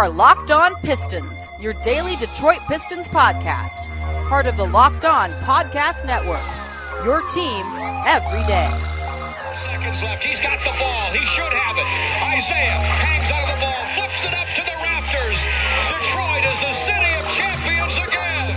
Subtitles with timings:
[0.00, 3.86] are Locked On Pistons, your daily Detroit Pistons podcast,
[4.30, 6.40] part of the Locked On Podcast Network.
[7.04, 7.60] Your team
[8.08, 8.72] every day.
[9.68, 10.24] Seconds left.
[10.24, 11.12] He's got the ball.
[11.12, 11.84] He should have it.
[12.32, 15.36] Isaiah hangs on the ball, flips it up to the rafters.
[15.92, 18.56] Detroit is the city of champions again.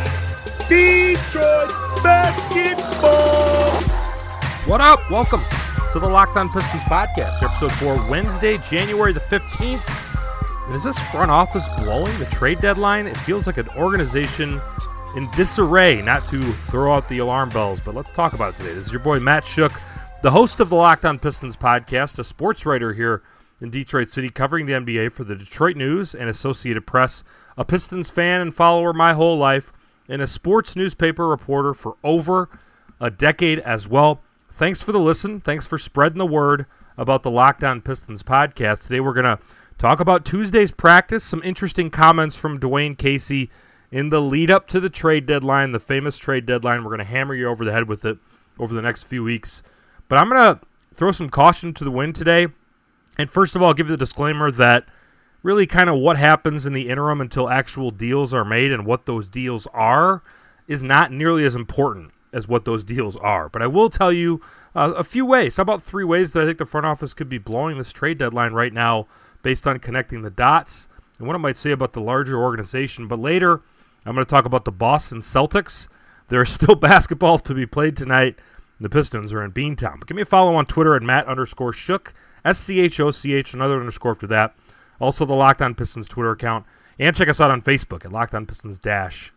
[0.72, 3.84] Detroit basketball.
[4.64, 5.12] What up?
[5.12, 5.42] Welcome
[5.92, 10.03] to the Locked On Pistons podcast, episode 4, Wednesday, January the 15th.
[10.70, 13.06] Is this front office blowing the trade deadline?
[13.06, 14.62] It feels like an organization
[15.16, 18.74] in disarray, not to throw out the alarm bells, but let's talk about it today.
[18.74, 19.78] This is your boy Matt Schoch,
[20.22, 23.24] the host of the Locked On Pistons podcast, a sports writer here
[23.62, 27.26] in Detroit City covering the NBA for the Detroit News and Associated Press,
[27.58, 29.74] a Pistons fan and follower my whole life,
[30.08, 32.50] and a sports newspaper reporter for over
[33.02, 34.22] a decade as well.
[34.54, 35.42] Thanks for the listen.
[35.42, 38.84] Thanks for spreading the word about the Locked On Pistons podcast.
[38.84, 39.40] Today we're going to
[39.84, 43.52] talk about Tuesday's practice, some interesting comments from Dwane Casey
[43.92, 46.84] in the lead up to the trade deadline, the famous trade deadline.
[46.84, 48.18] We're going to hammer you over the head with it
[48.58, 49.62] over the next few weeks.
[50.08, 50.62] But I'm going to
[50.96, 52.48] throw some caution to the wind today.
[53.18, 54.86] And first of all, I'll give you the disclaimer that
[55.44, 59.06] really kind of what happens in the interim until actual deals are made and what
[59.06, 60.24] those deals are
[60.66, 63.50] is not nearly as important as what those deals are.
[63.50, 64.40] But I will tell you
[64.76, 67.28] uh, a few ways, how about three ways that I think the front office could
[67.28, 69.08] be blowing this trade deadline right now
[69.44, 73.08] based on connecting the dots and what it might say about the larger organization.
[73.08, 73.62] But later,
[74.06, 75.88] I'm going to talk about the Boston Celtics.
[76.30, 78.40] There is still basketball to be played tonight.
[78.80, 80.00] The Pistons are in Beantown.
[80.00, 82.08] But give me a follow on Twitter at Matt underscore Schoch,
[82.44, 84.56] S C H O C H, another underscore after that.
[85.00, 86.66] Also, the Locked On Pistons Twitter account.
[86.98, 89.32] And check us out on Facebook at Locked On Pistons Dash.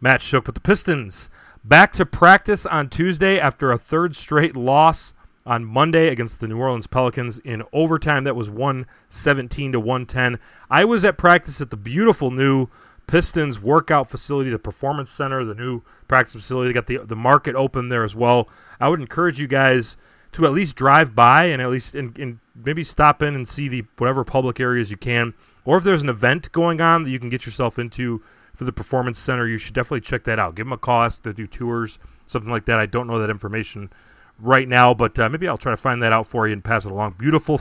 [0.00, 0.46] Matt Schoch.
[0.46, 1.30] with the Pistons
[1.66, 5.13] Back to practice on Tuesday after a third straight loss
[5.46, 8.24] on Monday against the New Orleans Pelicans in overtime.
[8.24, 10.38] That was 117 to 110.
[10.70, 12.68] I was at practice at the beautiful new
[13.06, 16.68] Pistons workout facility, the Performance Center, the new practice facility.
[16.68, 18.48] They got the the market open there as well.
[18.80, 19.98] I would encourage you guys
[20.32, 23.68] to at least drive by and at least and, and maybe stop in and see
[23.68, 25.34] the whatever public areas you can.
[25.64, 28.22] Or if there's an event going on that you can get yourself into
[28.54, 30.54] for the Performance Center, you should definitely check that out.
[30.54, 32.78] Give them a call, ask to do tours, something like that.
[32.78, 33.90] I don't know that information
[34.38, 36.84] right now, but uh, maybe I'll try to find that out for you and pass
[36.84, 37.16] it along.
[37.18, 37.60] Beautiful,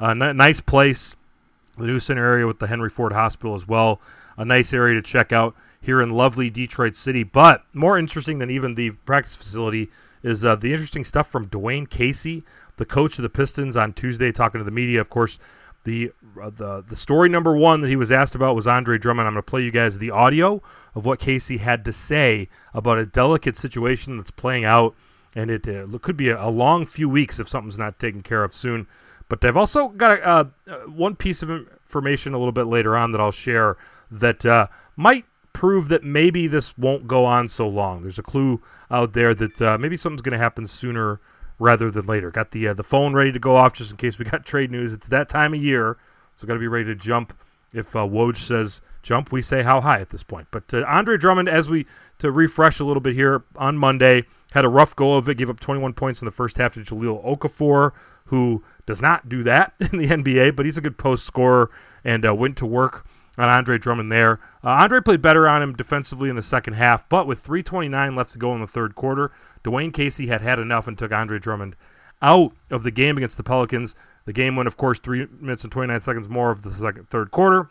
[0.00, 1.16] uh, n- nice place.
[1.76, 4.00] The new center area with the Henry Ford Hospital as well.
[4.36, 7.24] A nice area to check out here in lovely Detroit City.
[7.24, 9.90] But more interesting than even the practice facility
[10.22, 12.44] is uh, the interesting stuff from Dwane Casey,
[12.76, 15.00] the coach of the Pistons, on Tuesday, talking to the media.
[15.00, 15.38] Of course,
[15.84, 19.28] the uh, the the story number one that he was asked about was Andre Drummond.
[19.28, 20.62] I'm going to play you guys the audio
[20.94, 24.94] of what Casey had to say about a delicate situation that's playing out,
[25.34, 28.44] and it uh, could be a, a, long few weeks if something's not taken care
[28.44, 28.86] of soon.
[29.28, 32.96] But I've also got a, uh, uh one piece of information a little bit later
[32.96, 33.76] on that I'll share
[34.10, 38.02] that uh, might prove that maybe this won't go on so long.
[38.02, 41.20] There's a clue out there that uh, maybe something's going to happen sooner
[41.58, 42.30] rather than later.
[42.30, 44.70] Got the uh, the phone ready to go off just in case we got trade
[44.70, 44.92] news.
[44.92, 45.96] It's that time of year,
[46.36, 47.36] so got to be ready to jump.
[47.72, 50.46] If Woj says jump, we say how high at this point.
[50.52, 51.86] But Andre Drummond, as we
[52.18, 54.24] to refresh a little bit here on Monday,
[54.54, 55.36] had a rough go of it.
[55.36, 57.90] Gave up 21 points in the first half to Jahlil Okafor,
[58.26, 61.70] who does not do that in the NBA, but he's a good post scorer
[62.04, 63.04] and uh, went to work
[63.36, 64.38] on Andre Drummond there.
[64.62, 68.32] Uh, Andre played better on him defensively in the second half, but with 3:29 left
[68.32, 69.32] to go in the third quarter,
[69.64, 71.74] Dwane Casey had had enough and took Andre Drummond
[72.22, 73.96] out of the game against the Pelicans.
[74.24, 77.32] The game went, of course, three minutes and 29 seconds more of the second, third
[77.32, 77.68] quarter,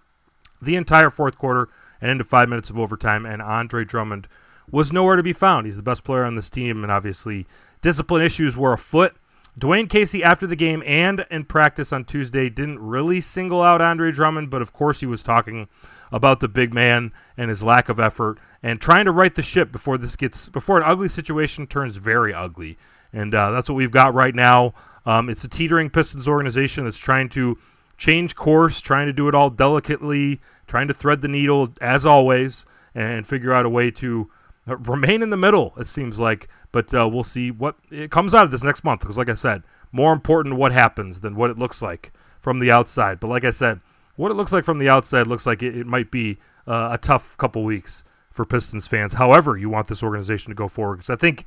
[0.62, 1.70] the entire fourth quarter,
[2.02, 3.26] and into five minutes of overtime.
[3.26, 4.28] And Andre Drummond
[4.72, 5.66] was nowhere to be found.
[5.66, 7.46] He's the best player on this team, and obviously
[7.82, 9.16] discipline issues were afoot.
[9.60, 14.12] Dwane Casey, after the game and in practice on Tuesday, didn't really single out Andre
[14.12, 15.68] Drummond, but of course he was talking
[16.12, 19.72] about the big man and his lack of effort and trying to right the ship
[19.72, 22.78] before this gets before an ugly situation turns very ugly.
[23.12, 24.74] And uh, that's what we've got right now.
[25.06, 27.58] Um, it's a teetering Pistons organization that's trying to
[27.98, 32.66] change course, trying to do it all delicately, trying to thread the needle as always,
[32.96, 34.32] and figure out a way to
[34.66, 35.74] remain in the middle.
[35.78, 39.00] It seems like but uh, we'll see what it comes out of this next month.
[39.00, 39.64] Because, like I said,
[39.94, 42.12] more important what happens than what it looks like
[42.42, 43.22] from the outside.
[43.22, 43.80] But like I said,
[44.18, 46.98] what it looks like from the outside looks like it, it might be uh, a
[46.98, 49.14] tough couple weeks for Pistons fans.
[49.14, 51.46] However, you want this organization to go forward, because I think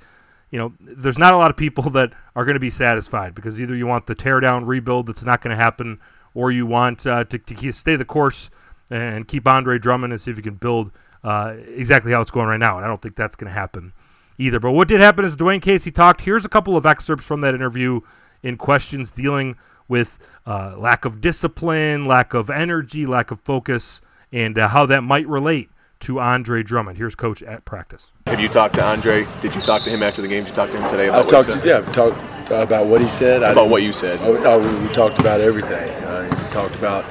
[0.51, 3.61] you know there's not a lot of people that are going to be satisfied because
[3.61, 5.99] either you want the teardown rebuild that's not going to happen,
[6.35, 8.49] or you want uh, to, to stay the course
[8.91, 10.93] and keep Andre Drummond and see if you can build
[11.27, 12.77] uh, exactly how it's going right now.
[12.77, 13.93] And I don't think that's going to happen
[14.39, 14.61] either.
[14.61, 16.21] But what did happen is Dwane Casey talked.
[16.21, 18.01] Here's a couple of excerpts from that interview
[18.45, 19.57] in questions dealing
[19.89, 24.01] with uh, lack of discipline, lack of energy, lack of focus,
[24.31, 25.69] and uh, how that might relate
[25.99, 26.97] to Andre Drummond.
[26.97, 28.13] Here's Coach at practice.
[28.29, 29.25] Have you talked to Andre?
[29.41, 30.45] Did you talk to him after the game?
[30.45, 32.21] Did you talk to him today about I talked to yeah, talked
[32.51, 33.43] about what he said.
[33.43, 34.21] About what you said.
[34.23, 35.91] Oh, oh, we, we, talked about everything.
[36.05, 37.05] Uh, we talked about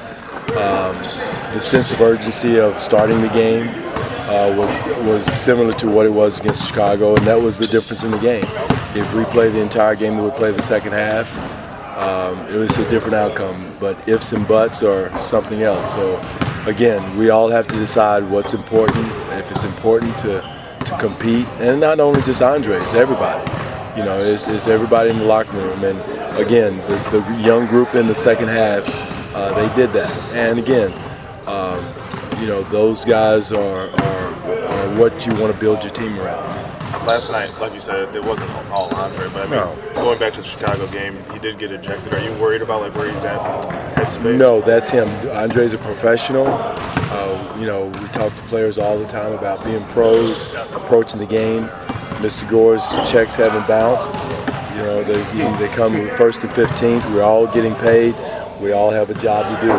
[0.51, 0.95] um,
[1.53, 3.65] the sense of urgency of starting the game
[4.27, 8.03] uh, was was similar to what it was against Chicago, and that was the difference
[8.03, 8.45] in the game.
[8.95, 11.29] If we play the entire game, we would play the second half.
[11.97, 15.93] Um, it was a different outcome, but ifs and buts are something else.
[15.93, 16.19] So
[16.67, 19.05] again, we all have to decide what's important.
[19.33, 20.41] If it's important to
[20.85, 23.43] to compete, and not only just Andre, it's everybody.
[23.97, 25.83] You know, it's, it's everybody in the locker room.
[25.83, 25.97] And
[26.37, 28.83] again, the, the young group in the second half,
[29.33, 30.11] uh, they did that.
[30.33, 30.91] And again,
[31.47, 31.79] um,
[32.41, 34.14] you know, those guys are, are, are
[34.97, 36.45] what you want to build your team around.
[37.05, 40.01] Last night, like you said, it wasn't all Andre, but I mean, no.
[40.01, 42.13] going back to the Chicago game, he did get ejected.
[42.13, 43.39] Are you worried about like where he's at
[43.95, 44.37] headspace?
[44.37, 45.07] No, that's him.
[45.29, 46.47] Andre's a professional.
[46.47, 51.25] Uh, you know, we talk to players all the time about being pros, approaching the
[51.25, 51.63] game.
[52.21, 52.49] Mr.
[52.49, 54.13] Gores' checks haven't bounced.
[54.75, 55.21] You know, they,
[55.57, 57.13] they come first and 15th.
[57.13, 58.15] We're all getting paid.
[58.61, 59.71] We all have a job to do.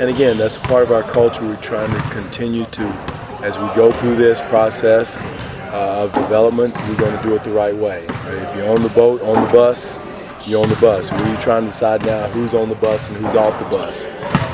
[0.00, 1.42] And again, that's part of our culture.
[1.42, 2.82] We're trying to continue to,
[3.42, 5.22] as we go through this process
[5.72, 8.04] uh, of development, we're going to do it the right way.
[8.06, 9.98] If you're on the boat, on the bus,
[10.46, 11.10] you're on the bus.
[11.10, 14.06] We're trying to decide now who's on the bus and who's off the bus.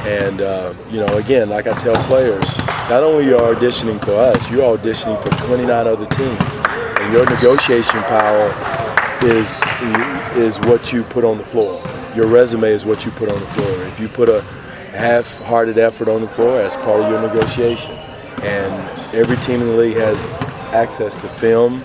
[0.06, 2.44] And, uh, you know, again, like I tell players,
[2.88, 6.56] not only are you auditioning for us, you're auditioning for 29 other teams.
[7.00, 8.54] And your negotiation power
[9.24, 9.60] is,
[10.36, 11.82] is what you put on the floor.
[12.14, 13.82] Your resume is what you put on the floor.
[13.86, 14.42] If you put a
[14.92, 17.94] half-hearted effort on the floor as part of your negotiation.
[18.42, 18.74] And
[19.14, 20.24] every team in the league has
[20.72, 21.82] access to film.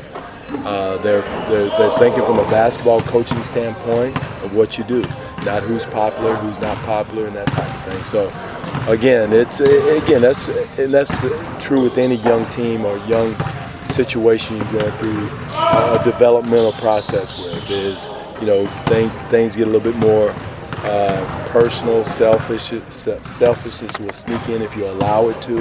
[0.65, 5.01] Uh, they're, they're, they're thinking from a basketball coaching standpoint of what you do,
[5.45, 8.03] not who's popular, who's not popular, and that type of thing.
[8.03, 11.21] So, again, it's again that's and that's
[11.63, 13.35] true with any young team or young
[13.89, 17.71] situation you're going through a developmental process with.
[17.71, 18.09] Is
[18.41, 18.65] you know
[19.29, 20.33] things get a little bit more
[20.83, 22.73] uh, personal selfish,
[23.23, 25.57] selfishness will sneak in if you allow it to,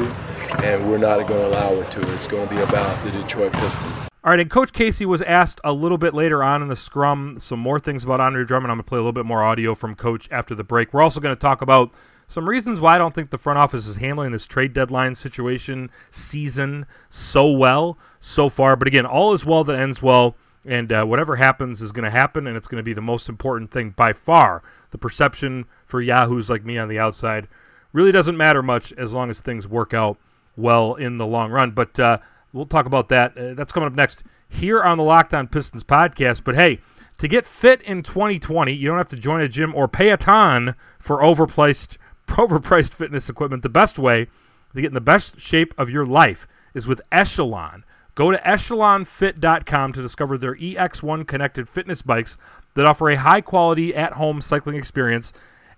[0.64, 2.12] and we're not going to allow it to.
[2.12, 4.08] It's going to be about the Detroit Pistons.
[4.22, 7.38] All right, and Coach Casey was asked a little bit later on in the scrum
[7.38, 8.70] some more things about Andre Drummond.
[8.70, 10.92] I'm going to play a little bit more audio from Coach after the break.
[10.92, 11.92] We're also going to talk about
[12.26, 15.90] some reasons why I don't think the front office is handling this trade deadline situation
[16.10, 18.76] season so well so far.
[18.76, 22.10] But again, all is well that ends well, and uh, whatever happens is going to
[22.10, 26.00] happen, and it's going to be the most important thing by far the perception for
[26.00, 27.48] yahoos like me on the outside
[27.92, 30.16] really doesn't matter much as long as things work out
[30.56, 31.72] well in the long run.
[31.72, 32.18] But uh,
[32.52, 33.36] we'll talk about that.
[33.36, 36.44] Uh, that's coming up next here on the Locked On Pistons podcast.
[36.44, 36.80] But hey,
[37.18, 40.16] to get fit in 2020, you don't have to join a gym or pay a
[40.16, 41.96] ton for overpriced
[42.28, 43.62] overpriced fitness equipment.
[43.62, 44.28] The best way
[44.74, 47.84] to get in the best shape of your life is with Echelon.
[48.14, 52.36] Go to echelonfit.com to discover their EX1 connected fitness bikes
[52.74, 55.32] that offer a high quality at home cycling experience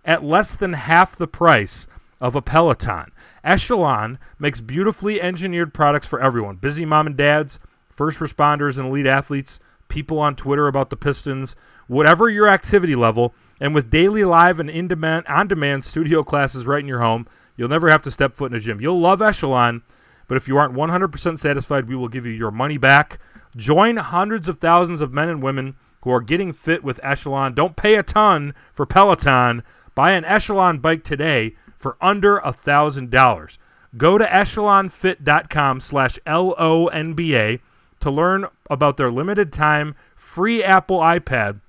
[0.04, 1.86] at less than half the price
[2.20, 3.10] of a Peloton.
[3.44, 7.58] Echelon makes beautifully engineered products for everyone busy mom and dads,
[7.90, 13.34] first responders, and elite athletes, people on Twitter about the Pistons, whatever your activity level.
[13.60, 17.26] And with daily live and in demand, on demand studio classes right in your home,
[17.56, 18.80] you'll never have to step foot in a gym.
[18.80, 19.82] You'll love Echelon,
[20.26, 23.18] but if you aren't 100% satisfied, we will give you your money back.
[23.54, 27.54] Join hundreds of thousands of men and women who are getting fit with Echelon.
[27.54, 29.62] Don't pay a ton for Peloton.
[29.94, 33.58] Buy an Echelon bike today for under a thousand dollars.
[33.96, 37.60] Go to echelonfit.com slash L-O-N-B-A
[38.00, 41.60] to learn about their limited time free Apple iPad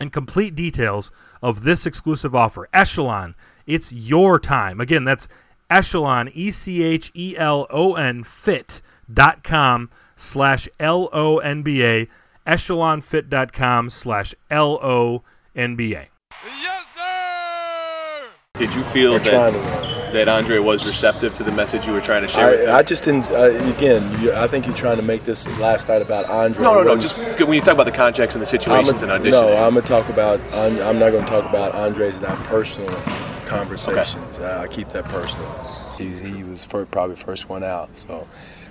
[0.00, 1.10] and complete details
[1.42, 2.68] of this exclusive offer.
[2.72, 3.34] Echelon,
[3.66, 4.80] it's your time.
[4.80, 5.28] Again, that's
[5.68, 12.08] Echelon, E-C-H-E-L-O-N, fit.com slash L-O-N-B-A
[12.48, 16.08] echelonfit.com slash L-O-N-B-A.
[16.44, 18.28] Yes, sir!
[18.54, 22.28] Did you feel that, that Andre was receptive to the message you were trying to
[22.28, 25.46] share I, I just didn't, uh, again, you, I think you're trying to make this
[25.60, 26.62] last night about Andre.
[26.62, 29.22] No, no, no, just when you talk about the context and the situations a, and
[29.22, 29.30] auditioning.
[29.30, 32.26] No, I'm going to talk about, I'm, I'm not going to talk about Andre's and
[32.26, 32.90] our personal
[33.44, 34.38] conversations.
[34.38, 34.44] Okay.
[34.44, 35.87] Uh, I keep that personal.
[35.98, 38.26] He, he was first, probably first one out, so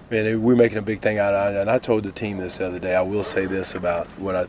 [0.09, 1.59] man, we're making a big thing out of it.
[1.59, 2.95] And I told the team this the other day.
[2.95, 4.47] I will say this about what I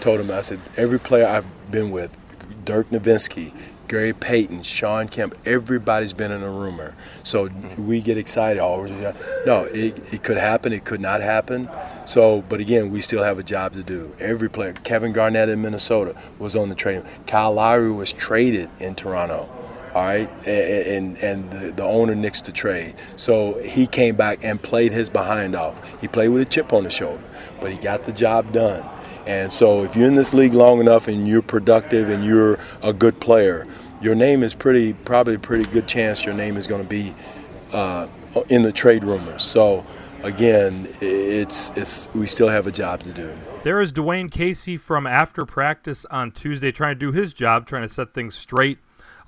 [0.00, 0.30] told them.
[0.30, 2.16] I said, every player I've been with,
[2.64, 3.54] Dirk Nowitzki,
[3.88, 6.94] Gary Payton, Shawn Kemp, everybody's been in a rumor.
[7.22, 8.60] So we get excited.
[8.60, 8.84] Oh,
[9.46, 10.74] no, it, it could happen.
[10.74, 11.70] It could not happen.
[12.04, 14.14] So, but again, we still have a job to do.
[14.20, 17.02] Every player, Kevin Garnett in Minnesota was on the trade.
[17.26, 19.48] Kyle Lowry was traded in Toronto.
[19.94, 22.94] All right, and and the, the owner nixed the trade.
[23.16, 26.00] So he came back and played his behind off.
[26.00, 27.22] He played with a chip on his shoulder,
[27.60, 28.88] but he got the job done.
[29.26, 32.92] And so if you're in this league long enough and you're productive and you're a
[32.92, 33.66] good player,
[34.00, 37.14] your name is pretty probably a pretty good chance your name is going to be
[37.72, 38.08] uh,
[38.48, 39.42] in the trade rumors.
[39.42, 39.84] So
[40.22, 43.36] again, it's it's we still have a job to do.
[43.64, 47.82] There is Dwane Casey from after practice on Tuesday trying to do his job, trying
[47.82, 48.78] to set things straight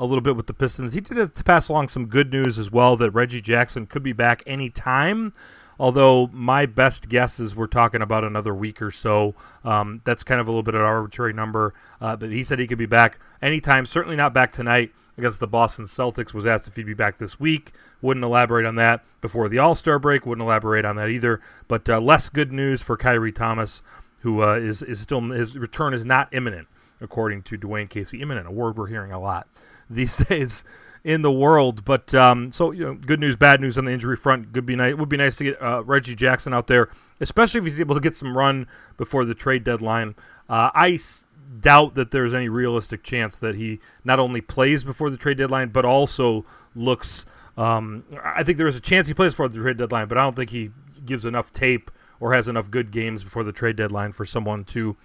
[0.01, 0.95] a little bit with the Pistons.
[0.95, 4.43] He did pass along some good news as well that Reggie Jackson could be back
[4.47, 5.35] anytime.
[5.79, 9.35] Although my best guess is we're talking about another week or so.
[9.63, 11.75] Um, that's kind of a little bit of an arbitrary number.
[12.01, 13.85] Uh, but he said he could be back anytime.
[13.85, 16.33] Certainly not back tonight against the Boston Celtics.
[16.33, 17.73] Was asked if he'd be back this week.
[18.01, 20.25] Wouldn't elaborate on that before the All Star break.
[20.25, 21.43] Wouldn't elaborate on that either.
[21.69, 23.83] But uh, less good news for Khyri Thomas,
[24.21, 26.69] who uh, is is still his return is not imminent,
[27.03, 28.23] according to Dwane Casey.
[28.23, 29.47] Imminent, a word we're hearing a lot
[29.91, 30.65] these days
[31.05, 31.85] in the world.
[31.85, 34.53] But um, so you know, good news, bad news on the injury front.
[34.53, 34.91] Could be nice.
[34.91, 36.89] It would be nice to get uh, Reggie Jackson out there,
[37.21, 38.67] especially if he's able to get some run
[38.97, 40.15] before the trade deadline.
[40.49, 41.27] Uh, I s-
[41.61, 45.69] doubt that there's any realistic chance that he not only plays before the trade deadline,
[45.69, 46.45] but also
[46.75, 47.27] looks.
[47.57, 50.23] Um, I think there is a chance he plays before the trade deadline, but I
[50.23, 50.71] don't think he
[51.05, 54.97] gives enough tape or has enough good games before the trade deadline for someone to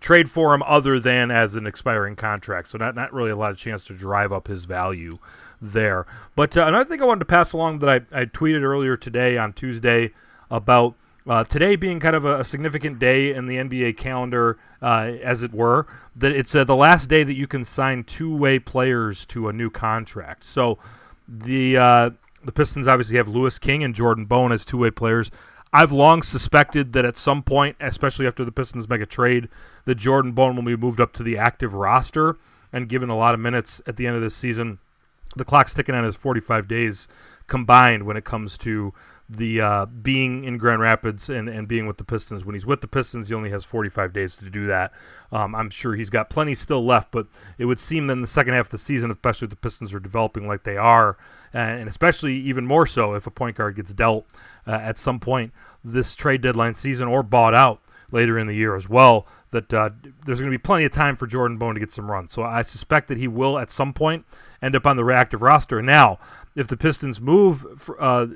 [0.00, 2.68] trade for him other than as an expiring contract.
[2.68, 5.18] So not not really a lot of chance to drive up his value
[5.60, 6.06] there.
[6.36, 9.38] But uh, another thing I wanted to pass along that I, I tweeted earlier today
[9.38, 10.12] on Tuesday
[10.50, 10.94] about
[11.26, 15.42] uh, today being kind of a, a, significant day in the NBA calendar, uh, as
[15.42, 19.48] it were, that it's uh, the last day that you can sign two-way players to
[19.48, 20.44] a new contract.
[20.44, 20.78] So
[21.26, 22.10] the uh,
[22.44, 25.30] the Pistons obviously have Louis King and Jordan Bone as two-way players.
[25.76, 29.48] I've long suspected that at some point, especially after the Pistons make a trade,
[29.86, 32.36] that Jordan Bone will be moved up to the active roster
[32.72, 34.78] and given a lot of minutes at the end of this season.
[35.34, 37.08] The clock's ticking on his 45 days
[37.48, 38.94] combined when it comes to
[39.28, 42.44] the uh, being in Grand Rapids and, and being with the Pistons.
[42.44, 44.92] When he's with the Pistons, he only has 45 days to do that.
[45.32, 47.26] Um, I'm sure he's got plenty still left, but
[47.58, 49.94] it would seem that in the second half of the season, especially if the Pistons
[49.94, 51.16] are developing like they are,
[51.52, 54.26] and especially even more so if a point guard gets dealt
[54.66, 55.52] uh, at some point
[55.84, 59.26] this trade deadline season or bought out later in the year as well.
[59.50, 59.90] That uh,
[60.24, 62.32] there's going to be plenty of time for Jordan Bone to get some runs.
[62.32, 64.26] So I suspect that he will at some point
[64.60, 65.80] end up on the reactive roster.
[65.80, 66.18] Now,
[66.56, 67.64] if the Pistons move
[67.98, 68.26] uh,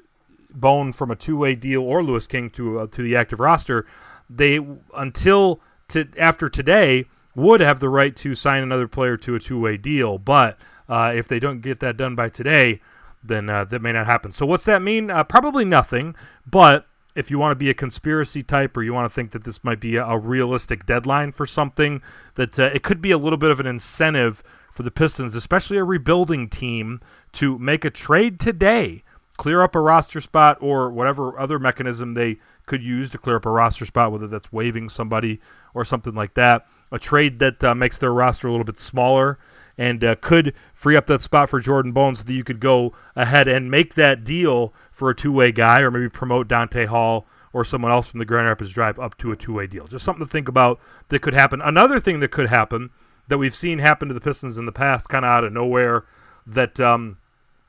[0.50, 3.86] Bone from a two-way deal or Louis King to uh, to the active roster,
[4.30, 4.58] they
[4.96, 9.76] until to after today would have the right to sign another player to a two-way
[9.76, 10.18] deal.
[10.18, 12.80] But uh, if they don't get that done by today,
[13.22, 14.32] then uh, that may not happen.
[14.32, 15.10] So what's that mean?
[15.10, 16.16] Uh, probably nothing.
[16.46, 19.44] But if you want to be a conspiracy type or you want to think that
[19.44, 22.00] this might be a, a realistic deadline for something,
[22.34, 25.76] that uh, it could be a little bit of an incentive for the Pistons, especially
[25.76, 27.00] a rebuilding team,
[27.32, 29.02] to make a trade today,
[29.38, 33.46] clear up a roster spot or whatever other mechanism they could use to clear up
[33.46, 35.40] a roster spot, whether that's waiving somebody
[35.72, 36.66] or something like that.
[36.92, 39.38] A trade that uh, makes their roster a little bit smaller
[39.78, 42.92] and uh, could free up that spot for Jordan Bones so that you could go
[43.14, 47.26] ahead and make that deal for a two way guy or maybe promote Donta Hall
[47.52, 49.86] or someone else from the Grand Rapids Drive up to a two way deal.
[49.86, 51.62] Just something to think about that could happen.
[51.62, 52.90] Another thing that could happen
[53.28, 56.06] that we've seen happen to the Pistons in the past, kind of out of nowhere,
[56.46, 57.18] that, um,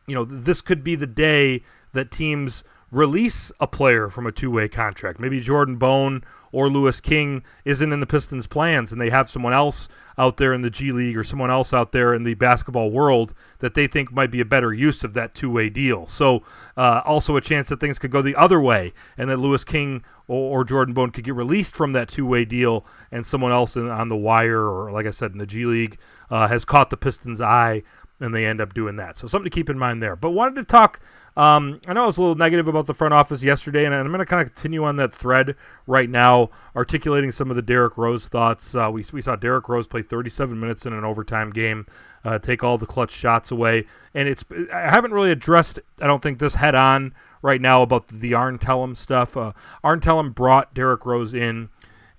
[0.09, 1.63] you know, this could be the day
[1.93, 5.19] that teams release a player from a two way contract.
[5.19, 9.53] Maybe Jordan Bone or Louis King isn't in the Pistons' plans, and they have someone
[9.53, 9.87] else
[10.17, 13.33] out there in the G League or someone else out there in the basketball world
[13.59, 16.07] that they think might be a better use of that two way deal.
[16.07, 16.43] So,
[16.75, 20.03] uh, also a chance that things could go the other way, and that Louis King
[20.27, 23.75] or, or Jordan Bone could get released from that two way deal, and someone else
[23.75, 25.99] in, on the wire or, like I said, in the G League
[26.31, 27.83] uh, has caught the Pistons' eye
[28.19, 29.17] and they end up doing that.
[29.17, 30.15] So something to keep in mind there.
[30.15, 30.99] But wanted to talk
[31.39, 34.07] um, I know I was a little negative about the front office yesterday, and I'm
[34.07, 35.55] going to kind of continue on that thread
[35.87, 38.75] right now, articulating some of the Derrick Rose thoughts.
[38.75, 41.85] Uh, we, we saw Derrick Rose play 37 minutes in an overtime game,
[42.25, 46.21] uh, take all the clutch shots away, and it's I haven't really addressed, I don't
[46.21, 49.37] think, this head on right now about the Arn Tellem stuff.
[49.37, 51.69] Uh, Arn Tellem brought Derrick Rose in.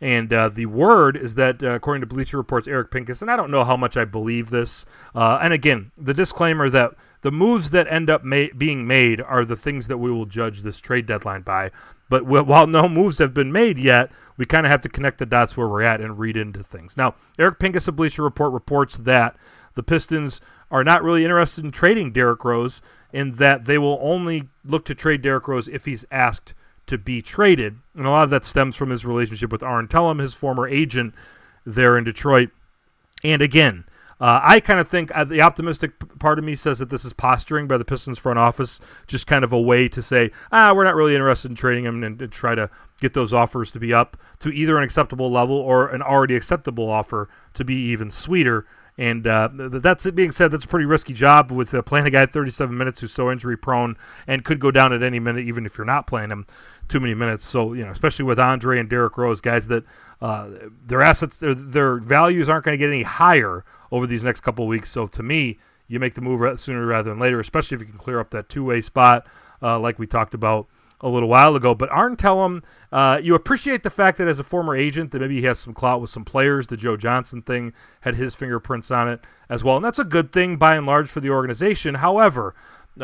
[0.00, 3.36] And uh, the word is that, uh, according to Bleacher Report's Eric Pincus, and I
[3.36, 4.86] don't know how much I believe this.
[5.14, 9.44] Uh, and again, the disclaimer that the moves that end up ma- being made are
[9.44, 11.70] the things that we will judge this trade deadline by.
[12.08, 15.26] But while no moves have been made yet, we kind of have to connect the
[15.26, 16.96] dots where we're at and read into things.
[16.96, 19.36] Now, Eric Pincus of Bleacher Report reports that
[19.74, 20.40] the Pistons
[20.70, 24.94] are not really interested in trading Derrick Rose, in that they will only look to
[24.94, 26.54] trade Derrick Rose if he's asked
[26.90, 27.78] to be traded.
[27.96, 31.14] And a lot of that stems from his relationship with Arn Tellem, his former agent
[31.66, 32.50] there in Detroit.
[33.24, 33.84] And again,
[34.20, 37.14] Uh, I kind of think uh, the optimistic part of me says that this is
[37.14, 40.84] posturing by the Pistons front office, just kind of a way to say, ah, we're
[40.84, 42.68] not really interested in trading him and, and try to
[43.00, 46.88] get those offers to be up to either an acceptable level or an already acceptable
[46.88, 48.66] offer to be even sweeter.
[48.98, 52.10] And uh, that's it being said, that's a pretty risky job with uh, playing a
[52.10, 55.64] guy 37 minutes who's so injury prone and could go down at any minute, even
[55.64, 56.44] if you're not playing him
[56.86, 57.46] too many minutes.
[57.46, 59.84] So, you know, especially with Andre and Derrick Rose, guys that
[60.20, 60.50] uh,
[60.84, 64.66] their assets, their, their values aren't going to get any higher over these next couple
[64.66, 64.90] weeks.
[64.90, 67.98] So to me, you make the move sooner rather than later, especially if you can
[67.98, 69.26] clear up that two way spot,
[69.62, 70.66] uh, like we talked about
[71.00, 71.74] a little while ago.
[71.74, 75.40] But Arn Tellem, uh, you appreciate the fact that as a former agent, that maybe
[75.40, 76.66] he has some clout with some players.
[76.66, 80.32] The Joe Johnson thing had his fingerprints on it as well, and that's a good
[80.32, 81.96] thing by and large for the organization.
[81.96, 82.54] However,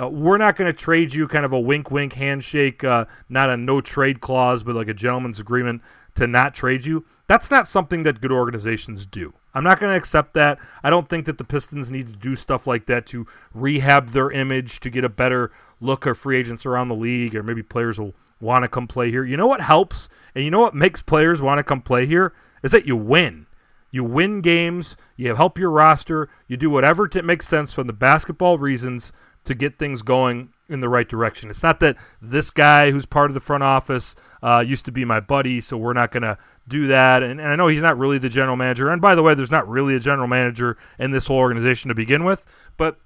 [0.00, 3.50] uh, we're not going to trade you kind of a wink wink handshake, uh, not
[3.50, 5.82] a no trade clause, but like a gentleman's agreement
[6.14, 7.04] to not trade you.
[7.28, 9.34] That's not something that good organizations do.
[9.56, 10.58] I'm not going to accept that.
[10.84, 14.30] I don't think that the Pistons need to do stuff like that to rehab their
[14.30, 17.98] image to get a better look of free agents around the league, or maybe players
[17.98, 19.24] will want to come play here.
[19.24, 22.34] You know what helps, and you know what makes players want to come play here
[22.62, 23.46] is that you win.
[23.90, 24.94] You win games.
[25.16, 26.28] You help your roster.
[26.48, 29.10] You do whatever t- makes sense from the basketball reasons
[29.44, 31.48] to get things going in the right direction.
[31.48, 34.16] It's not that this guy who's part of the front office
[34.46, 36.38] uh, used to be my buddy, so we're not going to
[36.68, 37.24] do that.
[37.24, 38.90] And, and, I know he's not really the general manager.
[38.90, 41.96] And by the way, there's not really a general manager in this whole organization to
[41.96, 42.44] begin with.
[42.76, 42.96] But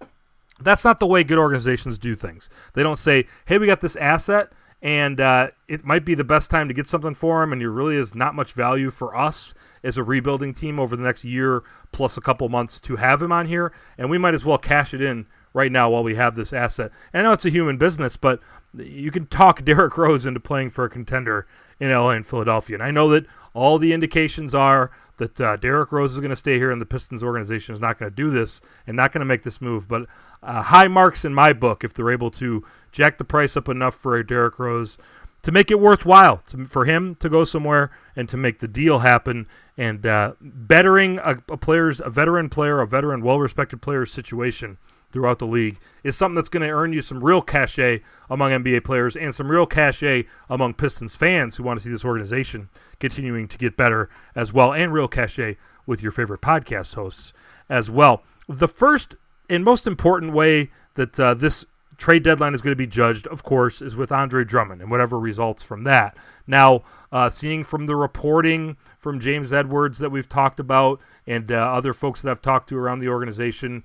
[0.60, 2.50] that's not the way good organizations do things.
[2.74, 4.52] They don't say, hey, we got this asset.
[4.82, 7.70] And uh, it might be the best time to get something for him, and there
[7.70, 11.62] really is not much value for us as a rebuilding team over the next year
[11.92, 13.72] plus a couple months to have him on here.
[13.96, 16.92] And we might as well cash it in right now while we have this asset.
[17.12, 18.40] And I know it's a human business, but
[18.76, 21.46] you can talk Derrick Rose into playing for a contender
[21.78, 22.76] in LA and Philadelphia.
[22.76, 26.36] And I know that all the indications are that uh, Derrick Rose is going to
[26.36, 29.20] stay here, and the Pistons organization is not going to do this and not going
[29.20, 29.86] to make this move.
[29.86, 30.06] But
[30.42, 33.94] uh, high marks in my book if they're able to jack the price up enough
[33.94, 34.98] for Derrick Rose
[35.42, 39.00] to make it worthwhile to, for him to go somewhere and to make the deal
[39.00, 44.78] happen and uh, bettering a, a player's a veteran player, a veteran, well-respected player's situation
[45.12, 48.84] throughout the league is something that's going to earn you some real cachet among NBA
[48.84, 52.68] players and some real cachet among Pistons fans who want to see this organization
[52.98, 57.32] continuing to get better as well, and real cachet with your favorite podcast hosts
[57.68, 58.22] as well.
[58.48, 59.16] The first
[59.48, 61.64] and most important way that uh, this
[62.00, 65.18] trade deadline is going to be judged, of course, is with Andre Drummond and whatever
[65.18, 66.16] results from that.
[66.46, 66.82] Now,
[67.12, 71.92] uh, seeing from the reporting from James Edwards that we've talked about and uh, other
[71.92, 73.84] folks that I've talked to around the organization,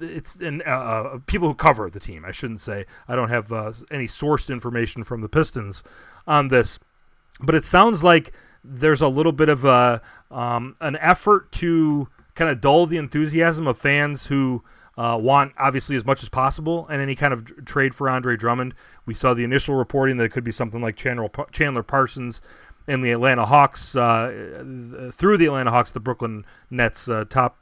[0.00, 2.24] it's and uh, uh, people who cover the team.
[2.24, 5.84] I shouldn't say I don't have uh, any sourced information from the Pistons
[6.26, 6.78] on this,
[7.40, 8.32] but it sounds like
[8.64, 13.66] there's a little bit of a um, an effort to kind of dull the enthusiasm
[13.68, 14.64] of fans who
[14.96, 18.74] uh, want obviously as much as possible and any kind of trade for Andre Drummond.
[19.06, 22.40] We saw the initial reporting that it could be something like Chandler, Chandler Parsons
[22.86, 24.62] and the Atlanta Hawks uh,
[25.12, 27.56] through the Atlanta Hawks, the Brooklyn Nets uh, top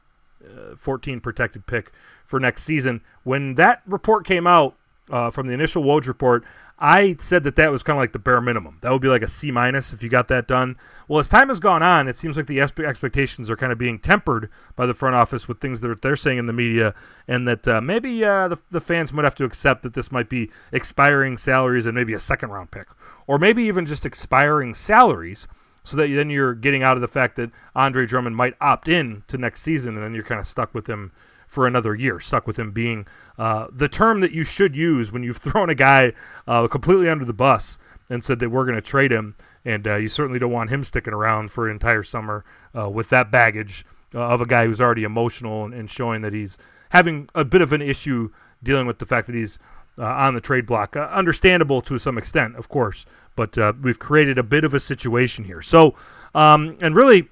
[0.44, 1.92] uh, 14 protected pick
[2.24, 3.02] for next season.
[3.22, 4.74] When that report came out
[5.10, 6.44] uh, from the initial Woj report,
[6.84, 8.78] I said that that was kind of like the bare minimum.
[8.80, 10.76] That would be like a C minus if you got that done.
[11.06, 14.00] Well, as time has gone on, it seems like the expectations are kind of being
[14.00, 16.92] tempered by the front office with things that they're saying in the media,
[17.28, 20.28] and that uh, maybe uh, the, the fans might have to accept that this might
[20.28, 22.88] be expiring salaries and maybe a second round pick,
[23.28, 25.46] or maybe even just expiring salaries
[25.84, 29.22] so that then you're getting out of the fact that Andre Drummond might opt in
[29.28, 31.12] to next season, and then you're kind of stuck with him
[31.52, 35.22] for another year, stuck with him being uh, the term that you should use when
[35.22, 36.14] you've thrown a guy
[36.48, 39.96] uh, completely under the bus and said that we're going to trade him, and uh,
[39.96, 42.42] you certainly don't want him sticking around for an entire summer
[42.76, 43.84] uh, with that baggage
[44.14, 46.56] uh, of a guy who's already emotional and, and, showing that he's
[46.88, 48.30] having a bit of an issue
[48.62, 49.58] dealing with the fact that he's
[49.98, 50.96] uh, on the trade block.
[50.96, 53.04] understandable to some extent, of course,
[53.36, 55.60] but we've created a bit of a situation here.
[55.60, 55.94] So,
[56.34, 57.28] um, and really,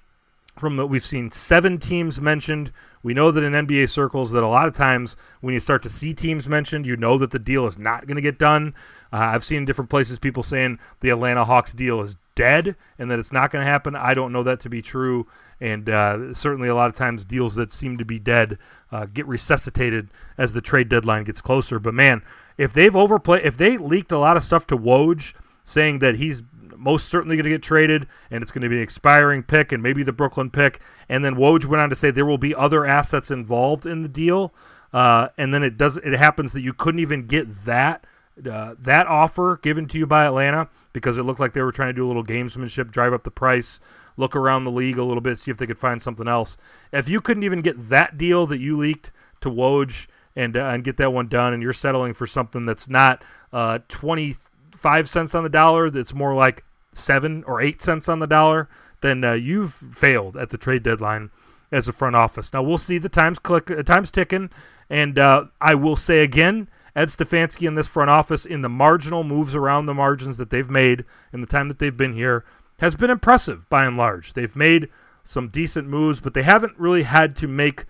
[0.59, 2.71] from what we've seen seven teams mentioned.
[3.03, 5.89] We know that in NBA circles that a lot of times when you start to
[5.89, 8.75] see teams mentioned, you know that the deal is not going to get done.
[9.13, 13.19] Uh, I've seen different places people saying the Atlanta Hawks deal is dead and that
[13.19, 13.97] it's not going to happen.
[13.97, 15.27] I don't know that to be true,
[15.61, 18.59] and uh, certainly a lot of times deals that seem to be dead
[18.93, 21.79] uh, get resuscitated as the trade deadline gets closer.
[21.79, 22.23] But man,
[22.57, 25.35] if they've overplayed, if they leaked a lot of stuff to Woj
[25.65, 26.43] saying that he's
[26.81, 29.83] most certainly going to get traded and it's going to be an expiring pick and
[29.83, 30.81] maybe the Brooklyn pick.
[31.09, 34.09] And then Woj went on to say there will be other assets involved in the
[34.09, 34.55] deal.
[34.93, 38.05] Uh, and then it does it happens that you couldn't even get that
[38.51, 40.69] uh, that offer given to you by Atlanta.
[40.93, 43.31] because it looked like they were trying to do a little gamesmanship, drive up the
[43.31, 43.79] price,
[44.17, 46.57] look around the league a little bit, see if they could find something else.
[46.93, 49.13] If you couldn't even get that deal that you leaked
[49.43, 52.89] to Woj and uh, and get that one done, and you're settling for something that's
[52.89, 58.19] not uh, 25 cents on the dollar, that's more like seven or eight cents on
[58.19, 58.69] the dollar,
[59.01, 61.31] then uh, you've failed at the trade deadline
[61.73, 62.53] as a front office.
[62.53, 64.51] Now we'll see the times click, uh, times ticking,
[64.89, 69.23] and uh, I will say again, Ed Stefanski in this front office in the marginal
[69.23, 72.45] moves around the margins that they've made in the time that they've been here
[72.81, 74.33] has been impressive by and large.
[74.33, 74.89] They've made
[75.23, 77.85] some decent moves, but they haven't really had to make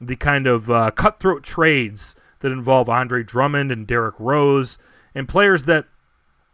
[0.00, 4.78] the kind of uh, cutthroat trades that involve Andre Drummond and Derrick Rose
[5.14, 5.86] and players that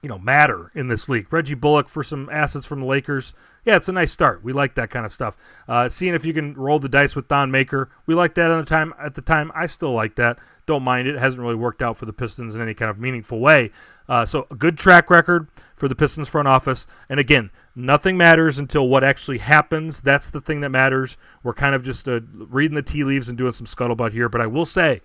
[0.02, 1.32] you know matter in this league.
[1.32, 3.34] Reggie Bullock for some assets from the Lakers.
[3.64, 4.42] Yeah, it's a nice start.
[4.42, 5.36] We like that kind of stuff.
[5.68, 8.58] Uh, seeing if you can roll the dice with Thon Maker, we like that at
[8.58, 8.92] the time.
[8.98, 10.38] At the time, I still like that.
[10.66, 11.14] Don't mind it.
[11.14, 13.70] it hasn't really worked out for the Pistons in any kind of meaningful way.
[14.08, 16.88] Uh, so a good track record for the Pistons front office.
[17.08, 20.00] And again, nothing matters until what actually happens.
[20.00, 21.16] That's the thing that matters.
[21.44, 24.28] We're kind of just uh, reading the tea leaves and doing some scuttlebutt here.
[24.28, 25.02] But I will say,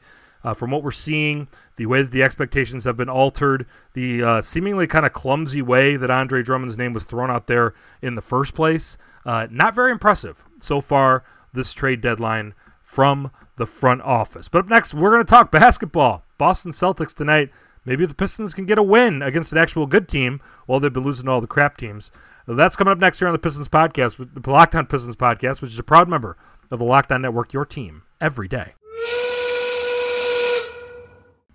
[0.47, 4.41] uh, from what we're seeing, the way that the expectations have been altered, the uh,
[4.41, 8.21] seemingly kind of clumsy way that Andre Drummond's name was thrown out there in the
[8.21, 14.47] first place, uh, not very impressive so far this trade deadline from the front office.
[14.47, 16.23] But up next, we're going to talk basketball.
[16.37, 17.49] Boston Celtics tonight.
[17.83, 21.03] Maybe the Pistons can get a win against an actual good team while they've been
[21.03, 22.09] losing all the crap teams.
[22.47, 25.71] That's coming up next here on the Pistons Podcast, the Locked On Pistons Podcast, which
[25.71, 26.37] is a proud member
[26.71, 28.75] of the Locked On Network, your team every day.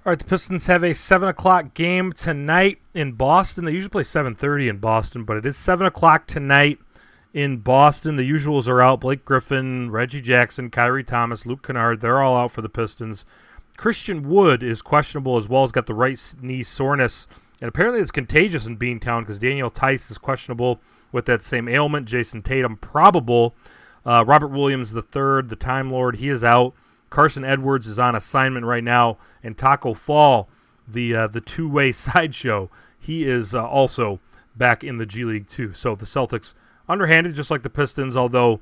[0.05, 3.65] All right, the Pistons have a seven o'clock game tonight in Boston.
[3.65, 6.81] They usually play seven thirty in Boston, but it is seven o'clock tonight
[7.33, 8.17] in Boston.
[8.17, 12.01] The usuals are out: Blake Griffin, Reggie Jackson, Khyri Thomas, Luke Kennard.
[12.01, 13.25] They're all out for the Pistons.
[13.77, 15.63] Christian Wood is questionable as well.
[15.63, 17.29] Has got the right knee soreness,
[17.61, 20.81] and apparently it's contagious in Beantown because Daniel Theis is questionable
[21.13, 22.09] with that same ailment.
[22.09, 23.55] Jayson Tatum probable.
[24.05, 26.75] Uh, Robert Williams the third, the Time Lord, he is out.
[27.13, 30.49] Carson Edwards is on assignment right now, and Taco Fall,
[30.89, 34.19] the uh, the two way sideshow, he is uh, also
[34.57, 35.75] back in the G League too.
[35.75, 36.55] So the Celtics
[36.89, 38.61] underhanded, just like the Pistons, although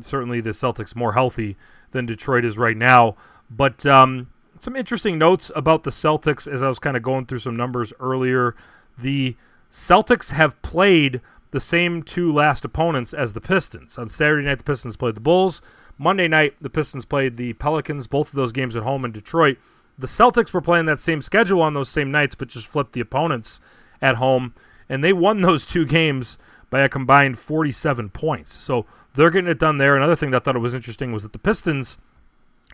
[0.00, 1.56] certainly the Celtics more healthy
[1.92, 3.14] than Detroit is right now.
[3.48, 7.38] But um, some interesting notes about the Celtics as I was kind of going through
[7.38, 8.56] some numbers earlier.
[8.98, 9.36] The
[9.70, 11.20] Celtics have played
[11.52, 13.96] the same two last opponents as the Pistons.
[13.96, 15.62] On Saturday night, the Pistons played the Bulls.
[16.02, 19.56] Monday night, the Pistons played the Pelicans, both of those games at home in Detroit.
[19.96, 23.00] The Celtics were playing that same schedule on those same nights, but just flipped the
[23.00, 23.60] opponents
[24.00, 24.52] at home,
[24.88, 26.38] and they won those two games
[26.70, 28.52] by a combined 47 points.
[28.52, 28.84] So
[29.14, 29.94] they're getting it done there.
[29.94, 31.98] Another thing that I thought it was interesting was that the Pistons,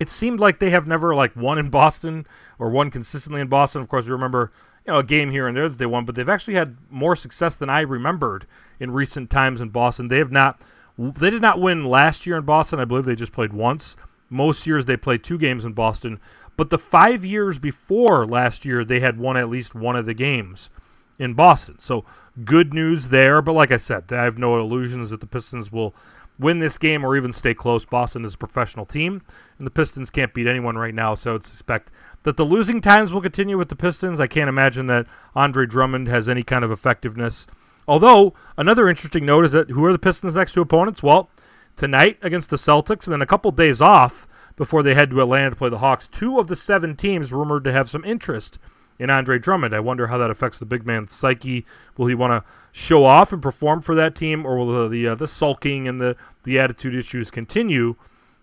[0.01, 2.27] it seemed like they have never like won in Boston
[2.59, 3.83] or won consistently in Boston.
[3.83, 4.53] Of course, you remember
[4.87, 7.15] you know a game here and there that they won, but they've actually had more
[7.15, 8.47] success than I remembered
[8.81, 10.09] in recent times in Boston.
[10.09, 10.63] They have not
[10.99, 12.81] they did not win last year in Boston.
[12.81, 13.97] I believe they just played once.
[14.29, 16.21] Most years they played two games in Boston.
[16.57, 20.15] But the five years before last year, they had won at least one of the
[20.15, 20.71] games
[21.19, 21.79] in Boston.
[21.79, 22.05] So
[22.45, 23.41] good news there.
[23.41, 25.95] But like I said, I have no illusions that the Pistons will
[26.39, 27.85] win this game or even stay close.
[27.85, 29.23] Boston is a professional team,
[29.59, 31.15] and the Pistons can't beat anyone right now.
[31.15, 31.91] So I would suspect
[32.23, 34.21] that the losing times will continue with the Pistons.
[34.21, 37.47] I can't imagine that Andre Drummond has any kind of effectiveness
[37.89, 41.03] Although, another interesting note is that who are the Pistons' next two opponents?
[41.03, 41.31] Well,
[41.75, 45.51] tonight against the Celtics, and then a couple days off before they head to Atlanta
[45.51, 46.07] to play the Hawks.
[46.07, 48.59] Two of the seven teams rumored to have some interest
[48.99, 49.75] in Andre Drummond.
[49.75, 51.65] I wonder how that affects the big man's psyche.
[51.97, 55.09] Will he want to show off and perform for that team, or will the the,
[55.09, 57.95] uh, the sulking and the the attitude issues continue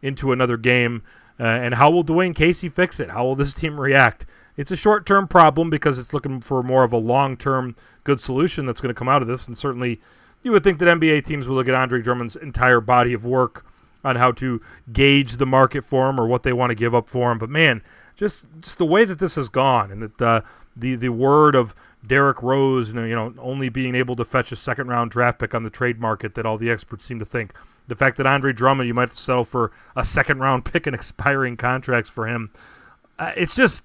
[0.01, 1.03] into another game?
[1.39, 3.11] Uh, and how will Dwane Casey fix it?
[3.11, 4.25] How will this team react?
[4.57, 8.21] It's a short term problem because it's looking for more of a long term good
[8.21, 9.47] solution that's going to come out of this.
[9.47, 9.99] And certainly,
[10.43, 13.65] you would think that NBA teams would look at Andre Drummond's entire body of work
[14.05, 14.61] on how to
[14.93, 17.39] gauge the market for him or what they want to give up for him.
[17.39, 17.81] But man,
[18.15, 20.41] just just the way that this has gone, and that uh,
[20.75, 21.75] the the word of
[22.07, 25.63] Derrick Rose, you know, only being able to fetch a second round draft pick on
[25.63, 27.53] the trade market that all the experts seem to think.
[27.87, 31.57] The fact that Andre Drummond, you might settle for a second round pick and expiring
[31.57, 32.51] contracts for him.
[33.17, 33.83] Uh, it's just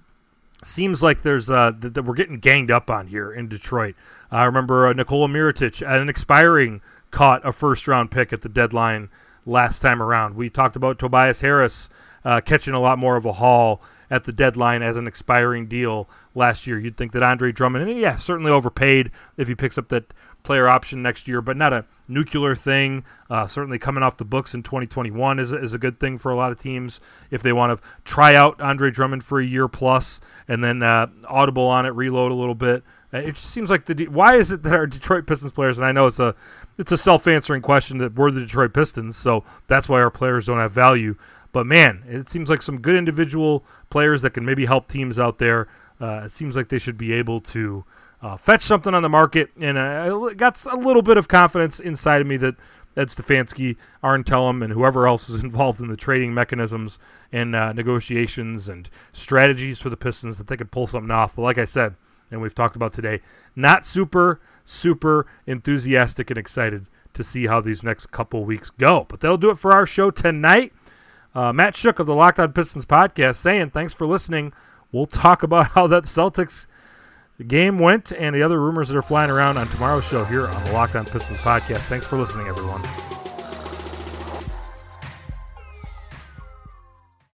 [0.62, 3.94] seems like there's uh, that, that, we're getting ganged up on here in Detroit.
[4.30, 8.48] I remember uh, Nikola Mirotic at an expiring caught a first round pick at the
[8.48, 9.08] deadline
[9.46, 10.36] last time around.
[10.36, 11.90] We talked about Tobias Harris
[12.24, 16.08] uh, catching a lot more of a haul at the deadline as an expiring deal
[16.34, 16.78] last year.
[16.78, 20.68] You'd think that Andre Drummond, and yeah, certainly overpaid if he picks up that player
[20.68, 23.04] option next year, but not a nuclear thing.
[23.28, 26.30] Uh, certainly coming off the books in 2021 is a, is a good thing for
[26.30, 27.00] a lot of teams
[27.30, 31.06] if they want to try out Andre Drummond for a year plus and then uh,
[31.28, 34.62] audible on it, reload a little bit It just seems like the why is it
[34.64, 36.34] that our Detroit Pistons players and I know it's a
[36.78, 40.58] it's a self-answering question that we're the Detroit Pistons, so that's why our players don't
[40.58, 41.14] have value.
[41.52, 45.38] But man, it seems like some good individual players that can maybe help teams out
[45.38, 45.68] there.
[46.00, 47.84] Uh, it seems like they should be able to
[48.22, 52.20] uh, fetch something on the market, and I got a little bit of confidence inside
[52.20, 52.56] of me that
[52.96, 56.98] Ed Stefanski, Arn Tellem, and whoever else is involved in the trading mechanisms
[57.32, 61.36] and uh, negotiations and strategies for the Pistons that they could pull something off.
[61.36, 61.94] But like I said,
[62.30, 63.20] and we've talked about today,
[63.56, 69.04] not super, super enthusiastic and excited to see how these next couple weeks go.
[69.08, 70.72] But that'll do it for our show tonight.
[71.34, 74.52] Uh, Matt Schoch of the Locked On Pistons podcast saying, thanks for listening.
[74.92, 76.66] We'll talk about how that Celtics
[77.44, 80.64] game went and the other rumors that are flying around on tomorrow's show here on
[80.64, 81.84] the Locked On Pistons podcast.
[81.84, 82.82] Thanks for listening, everyone.